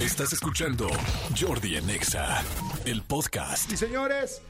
Estás 0.00 0.32
escuchando 0.32 0.88
Jordi 1.38 1.76
en 1.76 1.90
Exa, 1.90 2.42
el 2.86 3.02
podcast. 3.02 3.70
Y 3.70 3.76
señores, 3.76 4.40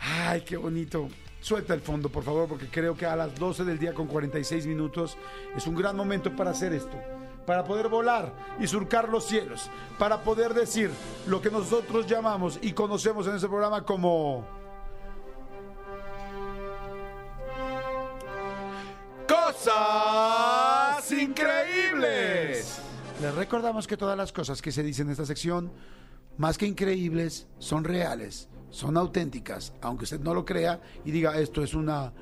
ay, 0.00 0.40
qué 0.40 0.56
bonito. 0.56 1.10
Suelta 1.42 1.74
el 1.74 1.82
fondo, 1.82 2.08
por 2.08 2.24
favor, 2.24 2.48
porque 2.48 2.68
creo 2.68 2.96
que 2.96 3.04
a 3.04 3.14
las 3.14 3.38
12 3.38 3.64
del 3.64 3.78
día 3.78 3.92
con 3.92 4.06
46 4.06 4.66
minutos 4.66 5.18
es 5.54 5.66
un 5.66 5.74
gran 5.74 5.94
momento 5.94 6.34
para 6.34 6.52
hacer 6.52 6.72
esto. 6.72 6.98
Para 7.46 7.64
poder 7.64 7.88
volar 7.88 8.32
y 8.58 8.66
surcar 8.66 9.10
los 9.10 9.26
cielos. 9.26 9.68
Para 9.98 10.22
poder 10.22 10.54
decir 10.54 10.90
lo 11.26 11.42
que 11.42 11.50
nosotros 11.50 12.06
llamamos 12.06 12.58
y 12.62 12.72
conocemos 12.72 13.26
en 13.26 13.34
este 13.34 13.46
programa 13.46 13.84
como... 13.84 14.46
Cosas 19.28 21.12
increíbles. 21.12 22.80
Les 23.20 23.34
recordamos 23.34 23.86
que 23.86 23.96
todas 23.96 24.16
las 24.16 24.32
cosas 24.32 24.60
que 24.60 24.72
se 24.72 24.82
dicen 24.82 25.06
en 25.06 25.12
esta 25.12 25.24
sección, 25.24 25.72
más 26.36 26.58
que 26.58 26.66
increíbles, 26.66 27.46
son 27.58 27.84
reales, 27.84 28.48
son 28.70 28.96
auténticas, 28.96 29.72
aunque 29.80 30.04
usted 30.04 30.20
no 30.20 30.34
lo 30.34 30.44
crea 30.44 30.80
y 31.04 31.10
diga 31.10 31.38
esto 31.38 31.62
es 31.62 31.74
una 31.74 32.12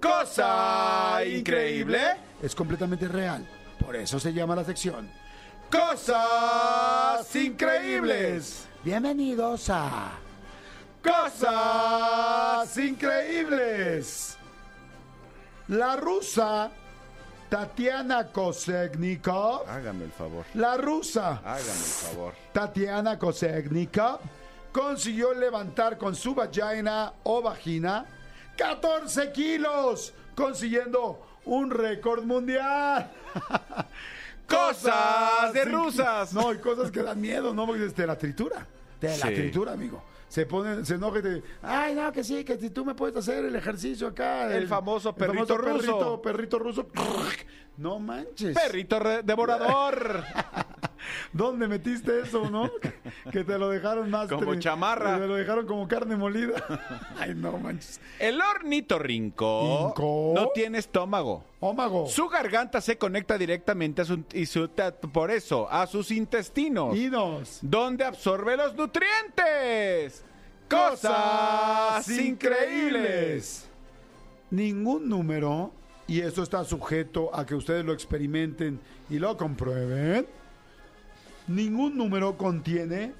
cosa 0.00 1.20
increíble, 1.24 1.98
es 2.40 2.54
completamente 2.54 3.08
real. 3.08 3.46
Por 3.84 3.96
eso 3.96 4.20
se 4.20 4.32
llama 4.32 4.54
la 4.54 4.64
sección 4.64 5.10
Cosas 5.70 7.34
increíbles. 7.36 8.66
Bienvenidos 8.84 9.68
a 9.70 10.12
Cosas 11.02 12.78
increíbles. 12.78 14.38
La 15.68 15.96
rusa 15.96 16.70
Tatiana 17.48 18.26
Kosegnikov 18.26 19.68
Hágame 19.68 20.04
el 20.04 20.12
favor. 20.12 20.44
la 20.54 20.76
rusa 20.76 21.40
Hágame 21.44 21.58
el 21.58 22.12
favor. 22.12 22.34
Tatiana 22.52 23.18
Kosegnikov 23.18 24.20
consiguió 24.72 25.32
levantar 25.34 25.96
con 25.96 26.14
su 26.14 26.34
vagina 26.34 27.12
o 27.24 27.40
vagina 27.40 28.04
14 28.56 29.32
kilos, 29.32 30.12
consiguiendo 30.34 31.20
un 31.44 31.70
récord 31.70 32.24
mundial. 32.24 33.10
Cosas 34.48 35.52
de 35.52 35.64
rusas. 35.64 36.32
No, 36.32 36.52
y 36.52 36.58
cosas 36.58 36.90
que 36.90 37.02
dan 37.02 37.20
miedo, 37.20 37.54
¿no? 37.54 37.66
Porque 37.66 37.86
te 37.88 38.06
la 38.06 38.16
tritura. 38.16 38.66
Te 38.98 39.08
la 39.08 39.28
Sí. 39.28 39.34
tritura, 39.34 39.72
amigo. 39.72 40.02
Se 40.28 40.44
pone, 40.44 40.84
se 40.84 40.94
enoja 40.96 41.20
y 41.20 41.22
te 41.22 41.42
ay, 41.62 41.94
no, 41.94 42.12
que 42.12 42.22
sí, 42.22 42.44
que 42.44 42.58
si 42.58 42.68
tú 42.68 42.84
me 42.84 42.94
puedes 42.94 43.16
hacer 43.16 43.46
el 43.46 43.56
ejercicio 43.56 44.08
acá. 44.08 44.54
El 44.54 44.68
famoso 44.68 45.14
perrito 45.14 45.56
ruso. 45.56 45.78
Perrito, 45.78 46.22
perrito 46.22 46.58
ruso. 46.58 46.86
No 47.78 48.00
manches. 48.00 48.56
Perrito 48.58 48.98
devorador. 49.22 50.24
¿Dónde 51.32 51.68
metiste 51.68 52.20
eso, 52.20 52.48
no? 52.50 52.70
Que 53.32 53.44
te 53.44 53.58
lo 53.58 53.68
dejaron 53.70 54.10
más... 54.10 54.28
Como 54.28 54.54
tri- 54.54 54.58
chamarra. 54.58 55.14
que 55.14 55.20
Te 55.22 55.26
lo 55.28 55.34
dejaron 55.36 55.66
como 55.66 55.86
carne 55.88 56.16
molida. 56.16 56.62
Ay, 57.18 57.34
no 57.34 57.56
manches. 57.58 58.00
El 58.18 58.40
ornitorrinco 58.40 59.88
Inco. 59.90 60.32
no 60.34 60.48
tiene 60.48 60.78
estómago. 60.78 61.44
Ómago. 61.60 62.06
Su 62.06 62.28
garganta 62.28 62.80
se 62.80 62.96
conecta 62.98 63.36
directamente 63.38 64.02
a 64.02 64.04
su, 64.04 64.24
y 64.32 64.46
su- 64.46 64.70
por 65.12 65.30
eso 65.30 65.68
a 65.70 65.86
sus 65.86 66.10
intestinos, 66.10 66.96
Inos. 66.96 67.58
donde 67.62 68.04
absorbe 68.04 68.56
los 68.56 68.74
nutrientes. 68.74 70.24
Cosas 70.68 72.08
increíbles. 72.10 73.68
Ningún 74.50 75.08
número, 75.08 75.72
y 76.06 76.20
esto 76.20 76.42
está 76.42 76.64
sujeto 76.64 77.30
a 77.34 77.44
que 77.44 77.54
ustedes 77.54 77.84
lo 77.84 77.92
experimenten 77.92 78.80
y 79.10 79.18
lo 79.18 79.36
comprueben, 79.36 80.26
ningún 81.48 81.96
número 81.96 82.36
contiene 82.36 83.14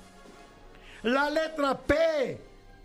la 1.02 1.30
letra 1.30 1.78
P. 1.78 2.40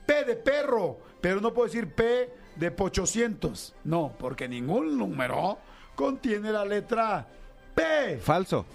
P 0.05 0.23
de 0.25 0.35
perro. 0.35 1.00
Pero 1.22 1.39
no 1.41 1.53
puedo 1.53 1.67
decir 1.67 1.94
P 1.94 2.33
de 2.55 2.72
pochocientos. 2.72 3.73
No, 3.84 4.13
porque 4.19 4.47
ningún 4.47 4.97
número 4.97 5.57
contiene 5.95 6.51
la 6.51 6.66
letra 6.66 7.28
P. 7.75 8.17
Falso. 8.19 8.66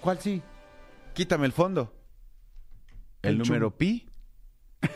¿Cuál 0.00 0.20
sí? 0.20 0.42
Quítame 1.14 1.46
el 1.46 1.52
fondo. 1.52 1.92
El, 3.22 3.30
El 3.32 3.38
número 3.38 3.70
pi. 3.76 4.06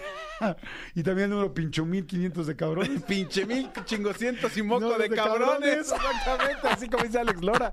Y 0.97 1.05
también 1.05 1.27
el 1.27 1.31
número 1.31 1.55
pincho 1.55 1.85
1500 1.87 2.47
de 2.49 2.57
cabrones. 2.57 3.03
Pinche 3.07 3.47
mil 3.47 3.71
chingocientos 3.85 4.57
y 4.57 4.63
moco 4.63 4.81
No, 4.81 4.99
de, 4.99 5.09
de 5.09 5.15
cabrones. 5.15 5.49
cabrones. 5.49 5.93
Exactamente, 5.93 6.69
así 6.69 6.89
como 6.89 7.05
dice 7.05 7.21
Alex 7.21 7.41
Lora. 7.43 7.73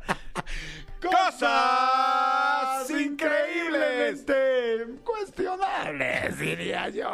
Increíbles. 0.98 1.34
Increíblemente 2.90 4.86
cuestionables, 5.04 6.38
diría 6.40 6.90
yo. 6.90 7.10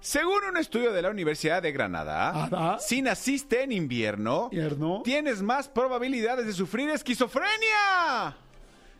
Según 0.00 0.44
un 0.50 0.56
estudio 0.56 0.92
de 0.92 1.02
la 1.02 1.10
Universidad 1.10 1.62
de 1.62 1.72
Granada, 1.72 2.30
Ajá. 2.44 2.78
si 2.78 3.02
naciste 3.02 3.62
en 3.62 3.72
invierno, 3.72 4.48
Invierno. 4.52 5.02
tienes 5.04 5.42
más 5.42 5.68
probabilidades 5.68 6.46
de 6.46 6.52
sufrir 6.52 6.90
esquizofrenia. 6.90 8.36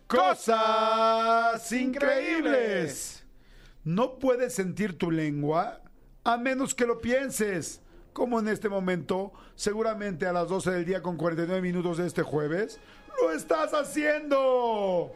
Cosas 0.07 1.71
increíbles. 1.73 3.25
No 3.85 4.19
puedes 4.19 4.55
sentir 4.55 4.97
tu 4.99 5.11
lengua 5.11 5.81
a 6.25 6.37
menos 6.37 6.75
que 6.75 6.87
lo 6.87 7.01
pienses. 7.01 7.81
Como 8.13 8.41
en 8.41 8.49
este 8.49 8.69
momento, 8.71 9.33
seguramente 9.57 10.27
a 10.27 10.33
las 10.33 10.49
12 10.49 10.71
del 10.71 10.85
día 10.87 11.03
con 11.03 11.17
49 11.19 11.61
minutos 11.61 11.99
de 11.99 12.07
este 12.07 12.23
jueves, 12.23 12.81
lo 13.21 13.31
estás 13.33 13.73
haciendo. 13.75 15.13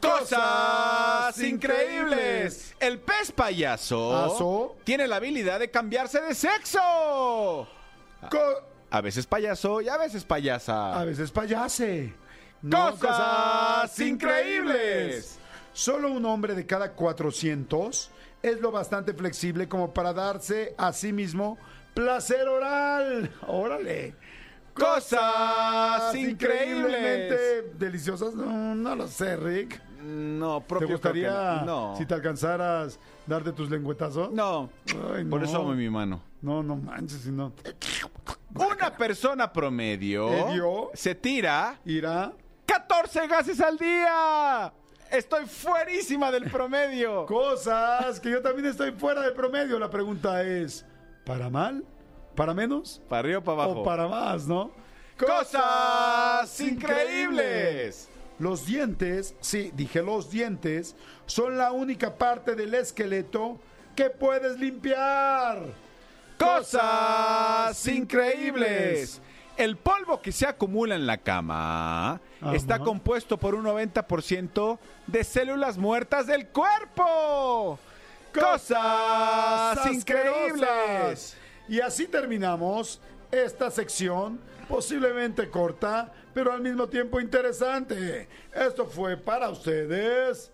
Cosas 0.00 1.38
increíbles. 1.42 2.74
El 2.80 2.98
pez 3.00 3.32
payaso 3.32 4.76
tiene 4.84 5.06
la 5.08 5.16
habilidad 5.16 5.58
de 5.60 5.70
cambiarse 5.70 6.20
de 6.20 6.34
sexo. 6.34 7.68
Co- 8.30 8.62
A 8.90 9.00
veces 9.00 9.26
payaso 9.26 9.80
y 9.80 9.88
a 9.88 9.96
veces 9.96 10.24
payasa. 10.24 10.98
a 10.98 11.04
veces 11.04 11.30
payase. 11.30 12.14
No, 12.62 12.96
Cosas 12.98 13.98
increíbles. 14.00 15.38
Solo 15.72 16.10
un 16.10 16.24
hombre 16.26 16.54
de 16.54 16.66
cada 16.66 16.92
400 16.92 18.10
es 18.42 18.60
lo 18.60 18.70
bastante 18.72 19.12
flexible 19.14 19.68
como 19.68 19.92
para 19.94 20.12
darse 20.12 20.74
a 20.76 20.92
sí 20.92 21.12
mismo 21.12 21.58
placer 21.94 22.48
oral. 22.48 23.30
Órale. 23.46 24.14
Cosas 24.74 26.14
increíblemente 26.14 27.72
deliciosas. 27.78 28.34
No, 28.34 28.74
no 28.74 28.94
lo 28.96 29.06
sé, 29.08 29.36
Rick. 29.36 29.80
No, 30.02 30.60
¿Te 30.60 30.66
propio 30.66 30.88
gustaría, 30.88 31.28
creo 31.30 31.58
que 31.60 31.66
no. 31.66 31.94
si 31.96 32.06
te 32.06 32.14
alcanzaras, 32.14 32.98
darte 33.26 33.52
tus 33.52 33.68
lengüetazos? 33.68 34.30
No. 34.30 34.70
Ay, 35.14 35.24
Por 35.24 35.40
no. 35.40 35.46
eso 35.46 35.56
amo 35.58 35.74
mi 35.74 35.90
mano. 35.90 36.22
No, 36.40 36.62
no 36.62 36.76
manches, 36.76 37.22
si 37.22 37.30
no. 37.30 37.52
Una 38.54 38.96
persona 38.96 39.52
promedio 39.52 40.28
¿Medio? 40.30 40.90
se 40.94 41.14
tira 41.14 41.78
Irá. 41.84 42.32
14 42.66 43.26
gases 43.26 43.60
al 43.60 43.76
día. 43.76 44.72
Estoy 45.10 45.46
fuerísima 45.46 46.30
del 46.30 46.50
promedio. 46.50 47.24
Cosas 47.26 48.20
que 48.20 48.30
yo 48.30 48.40
también 48.42 48.66
estoy 48.66 48.92
fuera 48.92 49.22
del 49.22 49.32
promedio. 49.32 49.78
La 49.78 49.90
pregunta 49.90 50.42
es, 50.42 50.84
¿para 51.24 51.48
mal? 51.50 51.84
¿Para 52.36 52.54
menos? 52.54 53.00
Para 53.08 53.20
arriba 53.20 53.38
o 53.38 53.42
para 53.42 53.62
abajo. 53.64 53.80
O 53.80 53.84
para 53.84 54.06
más, 54.06 54.46
¿no? 54.46 54.70
Cosas 55.18 56.60
increíbles. 56.60 58.08
Los 58.38 58.66
dientes, 58.66 59.34
sí, 59.40 59.72
dije 59.74 60.02
los 60.02 60.30
dientes, 60.30 60.94
son 61.26 61.58
la 61.58 61.72
única 61.72 62.16
parte 62.16 62.54
del 62.54 62.74
esqueleto 62.74 63.58
que 63.96 64.10
puedes 64.10 64.58
limpiar. 64.58 65.62
Cosas 66.38 67.86
increíbles. 67.88 69.20
El 69.56 69.76
polvo 69.76 70.22
que 70.22 70.30
se 70.30 70.46
acumula 70.46 70.94
en 70.94 71.04
la 71.04 71.18
cama 71.18 72.20
Ajá. 72.40 72.54
está 72.54 72.78
compuesto 72.78 73.38
por 73.38 73.56
un 73.56 73.64
90% 73.64 74.78
de 75.08 75.24
células 75.24 75.76
muertas 75.76 76.28
del 76.28 76.46
cuerpo. 76.46 77.76
Cosas 78.32 79.84
increíbles. 79.90 81.36
Y 81.68 81.80
así 81.80 82.06
terminamos 82.06 83.00
esta 83.32 83.70
sección, 83.70 84.38
posiblemente 84.68 85.48
corta, 85.48 86.12
pero 86.34 86.52
al 86.52 86.60
mismo 86.60 86.88
tiempo 86.88 87.20
interesante. 87.20 88.28
Esto 88.54 88.86
fue 88.86 89.16
para 89.16 89.48
ustedes. 89.48 90.50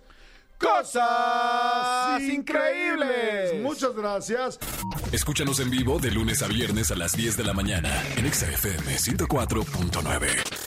Cosas 0.58 2.22
increíbles. 2.22 3.60
Muchas 3.60 3.94
gracias. 3.94 4.58
Escúchanos 5.12 5.60
en 5.60 5.70
vivo 5.70 5.98
de 5.98 6.10
lunes 6.10 6.42
a 6.42 6.48
viernes 6.48 6.90
a 6.90 6.94
las 6.94 7.12
10 7.12 7.36
de 7.36 7.44
la 7.44 7.52
mañana 7.52 7.90
en 8.16 8.24
Exa 8.26 8.46
FM 8.46 8.96
104.9. 8.96 10.63